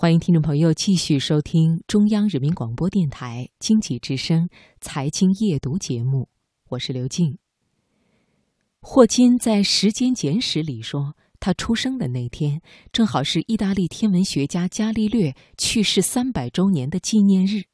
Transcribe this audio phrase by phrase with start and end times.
[0.00, 4.48] 欢迎听众朋友继续收听中央人民广播电台经济之声
[4.80, 6.28] 财经夜读节目，
[6.68, 7.36] 我是刘静。
[8.80, 17.64] 霍金在《时间简史》里说，他出生的那天正好是意大利天文学家伽利略去世三百周年的纪念日，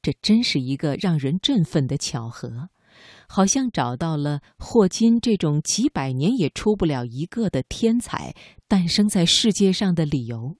[0.00, 2.68] 这真是一个让人振奋的巧合，
[3.26, 8.32] 好像找到了霍金这种几百年也出不了一个的天才
[8.68, 10.56] 诞生在世界上的理由。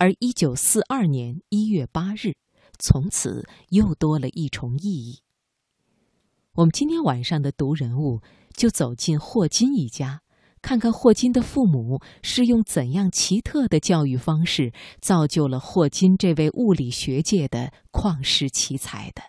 [0.00, 2.34] 而一九四二年一月八日，
[2.78, 5.18] 从此又多了一重意义。
[6.54, 8.22] 我们今天晚上的读人物，
[8.54, 10.22] 就走进霍金一家，
[10.62, 14.72] 看看霍金的父母是用怎样奇特的教育方式，
[15.02, 19.20] 造就了霍金这位物理学界的旷世奇才的。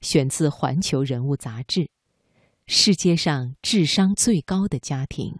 [0.00, 1.80] 选自《环球人物》杂志，
[2.68, 5.32] 《世界上智商最高的家庭》。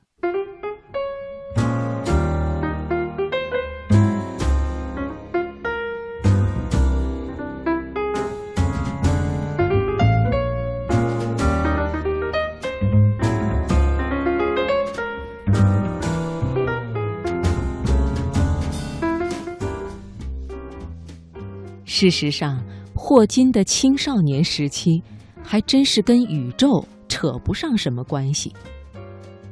[22.00, 22.58] 事实上，
[22.94, 25.02] 霍金的青少年时期
[25.44, 28.54] 还真是跟宇宙扯不上什么关系。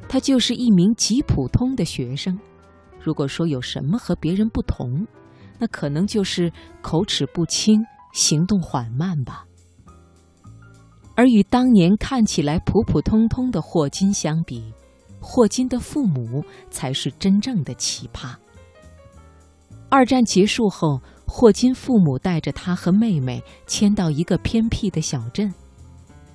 [0.07, 2.35] 他就是一名极普通的学生。
[2.99, 5.05] 如果说有什么和别人不同，
[5.59, 7.79] 那可能就是口齿不清、
[8.13, 9.45] 行动缓慢吧。
[11.13, 14.73] 而与当年看起来普普通通的霍金相比，
[15.21, 18.33] 霍金的父母才是真正的奇葩。
[19.87, 20.99] 二战结束后。
[21.31, 25.53] 霍金父母带着他和妹妹迁到一个偏僻的小镇，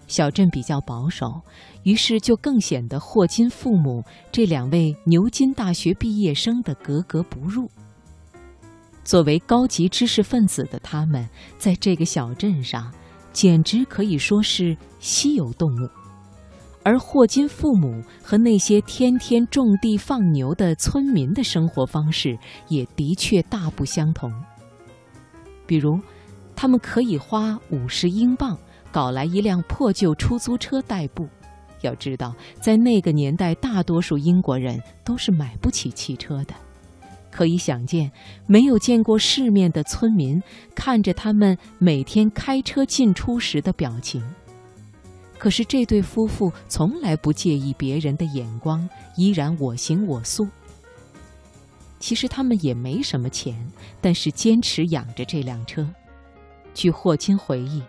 [0.07, 1.43] 小镇比较保守，
[1.83, 7.69] 于是就更显得霍金父母这两位牛津大学毕业生的格格不入。
[9.03, 11.29] 作为高级知识分子的他们，
[11.59, 12.91] 在这个小镇上，
[13.33, 15.91] 简直可以说是稀有动物。
[16.85, 22.39] 而霍金父母和那些天天种地放牛的村民的生活方式，
[22.69, 24.33] 也的确大不相同。
[25.67, 26.01] 比如，
[26.55, 28.59] 他们可以花五十英镑
[28.93, 31.29] 搞来一辆破旧出租车代步。
[31.83, 36.55] 要知道，在那个年代，大多数英国人都是买不起汽车的。
[37.31, 38.11] 可以想见，
[38.47, 40.43] 没有见过世面的村民
[40.75, 44.23] 看着他们每天开车进出时的表情。
[45.37, 50.47] 可是，这对夫妇从来不介意别人的眼光，依然我行我素。
[52.05, 53.57] 其实他们也没什么钱，
[53.99, 55.89] 但是坚持养着这辆车。
[56.75, 57.83] 据霍金回忆，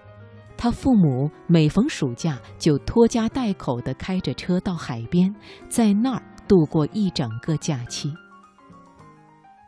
[0.56, 5.36] 他父母每逢暑假就拖家带口地开着车到海边，
[5.68, 8.14] 在那儿度过一整个假期。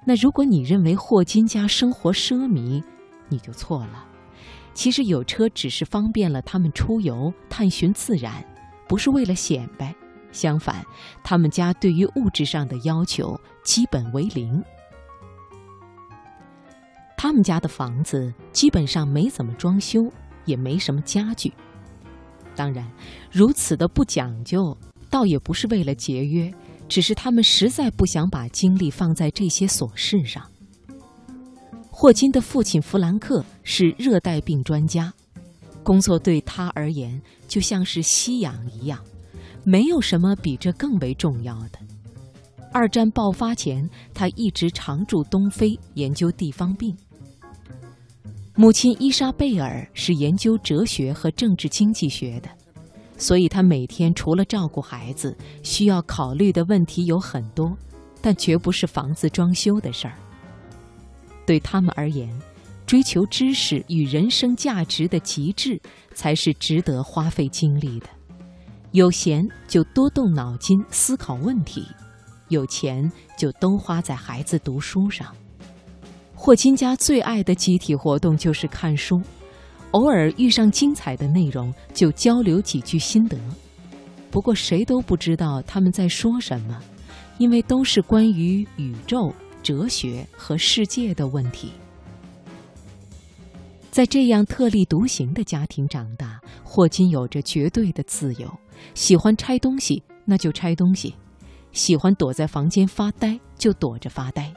[0.06, 2.82] 那如果你认为霍金家生活奢靡，
[3.28, 4.06] 你就错了。
[4.74, 8.42] 其实有车只是方便了他们出游、探寻自然，
[8.88, 9.94] 不是为了显摆。
[10.38, 10.86] 相反，
[11.24, 14.64] 他们家对于物质上的要求基本为零。
[17.18, 20.12] 他们家的房子基本上没怎么装修，
[20.46, 21.52] 也没什么家具。
[22.56, 22.88] 当然，
[23.32, 24.78] 如此的不讲究，
[25.10, 26.54] 倒也不是为了节约，
[26.88, 30.44] 只是他们实在不想把精力放在这些琐事上。
[31.90, 35.12] 霍金的父亲弗兰克是热带病专家，
[35.84, 39.04] 工作对他而言就像是吸氧一样。
[39.70, 41.80] 没有什么比这更为重要的。
[42.72, 46.96] 二战爆发前，他一直常驻东非研究地方病。
[48.56, 52.48] 母亲伊莎贝尔是研究哲学和政治经济学的，
[53.18, 57.78] 所以他每天除了照顾孩子，需要考虑的问题有很多，
[58.22, 60.14] 但绝不是房子装修的事儿。
[61.46, 62.34] 对他们而言，
[62.86, 65.78] 追求知识与人生价值的极致，
[66.14, 68.08] 才是值得花费精力的。
[68.92, 71.86] 有闲就多动脑筋思考问题，
[72.48, 75.28] 有钱就都花在孩子读书上。
[76.34, 79.22] 霍金家最爱的集体活动就是看书，
[79.92, 83.38] 偶尔遇上精彩的内容就交流几句心得。
[84.32, 86.82] 不过谁都不知道他们在说什么，
[87.38, 91.72] 因为都是关于宇宙、哲学和世界的问题。
[93.92, 98.48] 在这样特立独行的家庭长大，霍金有着绝对的自由。
[98.94, 101.14] 喜欢拆东西，那就拆东西；
[101.72, 104.54] 喜欢躲在房间发呆，就躲着发呆；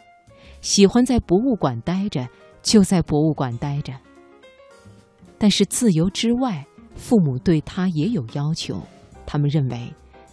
[0.61, 2.29] 喜欢在博物馆待着，
[2.63, 3.93] 就在博物馆待着。
[5.39, 8.83] 但是自由之外，父母对他也有要求。
[9.27, 9.93] 他们认为，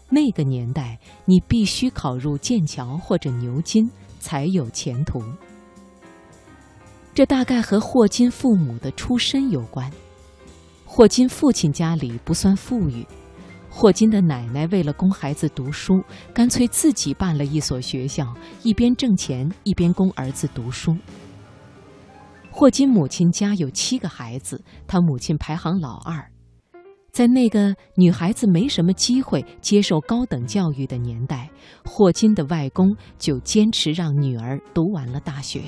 [0.10, 3.90] 那个年代你必须考入剑桥或者牛津，
[4.20, 5.22] 才有前途。
[7.14, 9.92] 这大概和霍金父母的出身有关。
[10.86, 13.06] 霍金父亲家里不算富裕，
[13.80, 16.04] 霍金的奶奶为了供孩子读书，
[16.34, 18.34] 干脆自己办了一所学校，
[18.64, 20.98] 一边挣钱一边供儿子读书。
[22.50, 26.28] 霍金母亲家有七个孩子，他母亲排行老二。
[27.12, 31.48] 在那个女孩子没什么机会接受高等教育的年代，
[31.86, 35.62] 霍金的外公就坚持让女儿读完了大学。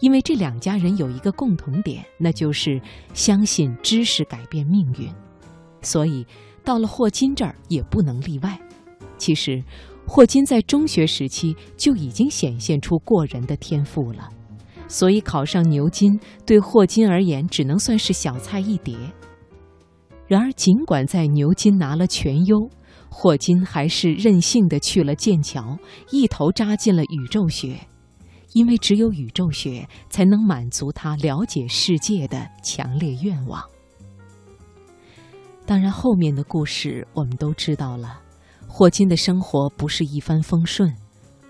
[0.00, 2.82] 因为这两家人有一个共同点，那就是
[3.14, 5.08] 相信知识改变命运，
[5.80, 6.26] 所以
[6.66, 8.60] 到了霍金这儿也不能例外。
[9.16, 9.62] 其实，
[10.04, 14.28] 霍金在中学时期就已经显现出过人的天赋了，
[14.88, 18.96] 所以考上牛津对霍金而言只能算是小菜一碟。
[20.26, 22.68] 然而，尽管在牛津拿了全优，
[23.08, 25.78] 霍金还是任性的去了剑桥，
[26.10, 27.78] 一头扎进了宇宙学。
[28.52, 33.62] 因为只有宇宙学才能满足他了解世界的强烈愿望。
[35.66, 38.20] 当然，后面的故事我们都知道了。
[38.68, 40.94] 霍金的生活不是一帆风顺。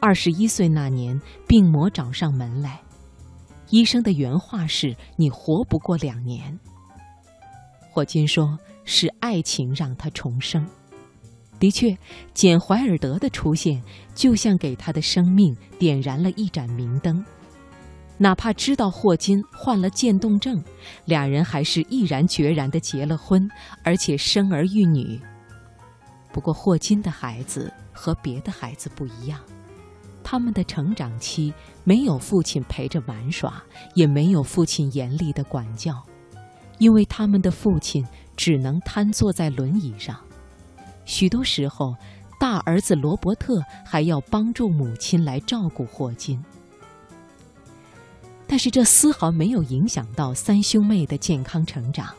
[0.01, 2.81] 二十一岁那年，病魔找上门来，
[3.71, 6.59] 医生的原话是：“你活不过两年。”
[7.93, 10.67] 霍金说：“是爱情让他重生。”
[11.61, 11.97] 的确，
[12.33, 13.83] 简·怀尔德的出现
[14.15, 17.25] 就像给他的生命点燃了一盏明灯。
[18.19, 20.63] 哪怕知道霍金患了渐冻症，
[21.05, 23.49] 俩人还是毅然决然地结了婚，
[23.83, 25.21] 而且生儿育女。
[26.33, 29.39] 不过，霍金的孩子和别的孩子不一样，
[30.25, 31.53] 他们的成长期
[31.85, 33.63] 没有父亲陪着玩耍，
[33.95, 36.03] 也没有父亲严厉的管教，
[36.79, 40.19] 因为他们的父亲只能瘫坐在轮椅上。
[41.05, 41.95] 许多时候，
[42.41, 46.43] 大儿子罗伯特还要帮助母亲来照顾霍金。
[48.47, 52.15] 但是这丝毫没有影响到三兄妹的健康成长。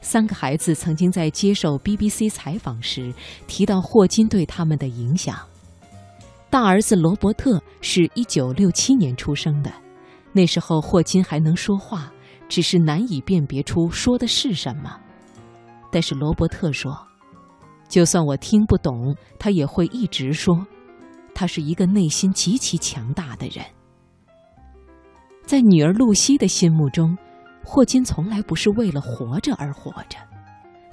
[0.00, 3.12] 三个孩子曾经在接受 BBC 采访时
[3.46, 5.38] 提到霍金对他们的影响。
[6.50, 9.72] 大儿子罗伯特是一九六七年出生的，
[10.32, 12.12] 那时候霍金还能说话，
[12.48, 14.94] 只是难以辨别出说的是什么。
[15.90, 16.96] 但是罗伯特说。
[17.86, 20.66] 就算我听不懂，他也会一直说。
[21.34, 23.64] 他是一个内心极其强大的人。
[25.46, 27.16] 在女儿露西的心目中，
[27.64, 30.18] 霍金从来不是为了活着而活着。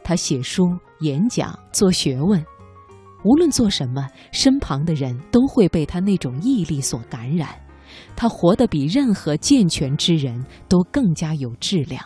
[0.04, 2.44] 他写书、演讲、做学问，
[3.24, 7.50] 无论做什么，身旁的人都会被他那种毅力所感染。
[8.16, 12.04] 他活得比任何健全之人都更加有质量。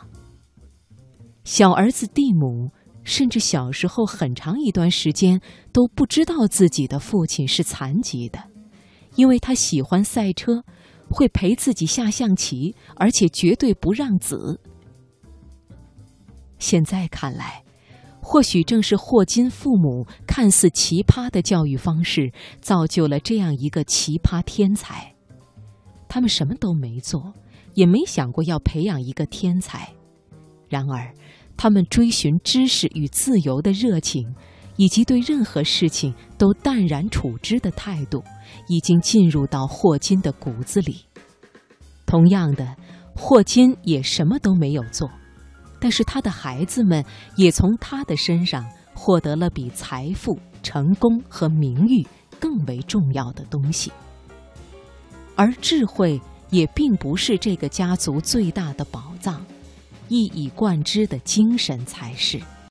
[1.44, 2.72] 小儿子蒂姆。
[3.08, 5.40] 甚至小时候很长一段时间
[5.72, 8.40] 都不知道自己的父亲是残疾的，
[9.16, 10.64] 因为他喜欢赛车，
[11.16, 14.60] 会陪自己下象棋，而且绝对不让子。
[16.60, 17.64] 现在看来，
[18.22, 25.16] 或许正是霍金父母看似奇葩的教育方式，造就了这样一个奇葩天才。
[26.10, 27.34] 他们什么都没做，
[27.76, 29.94] 也没想过要培养一个天才，
[30.68, 31.16] 然而。
[31.58, 34.36] 他们追寻知识与自由的热情，
[34.78, 38.24] 以及对任何事情都淡然处之的态度，
[38.68, 41.06] 已经进入到霍金的骨子里。
[42.06, 42.76] 同样的，
[43.16, 45.10] 霍金也什么都没有做，
[45.80, 47.04] 但是他的孩子们
[47.36, 52.06] 也从他的身上获得了比财富、成功和名誉
[52.40, 53.92] 更为重要的东西。
[55.36, 59.46] 而智慧也并不是这个家族最大的宝藏。
[60.08, 62.40] 一以贯之的精神才是。